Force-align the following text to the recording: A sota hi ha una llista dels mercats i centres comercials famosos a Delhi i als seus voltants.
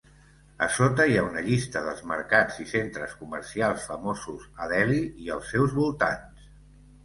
A 0.67 0.69
sota 0.77 1.05
hi 1.11 1.17
ha 1.19 1.25
una 1.25 1.43
llista 1.47 1.83
dels 1.89 2.01
mercats 2.13 2.57
i 2.65 2.67
centres 2.73 3.15
comercials 3.21 3.87
famosos 3.93 4.51
a 4.67 4.73
Delhi 4.75 5.07
i 5.27 5.33
als 5.39 5.57
seus 5.57 5.81
voltants. 5.85 6.53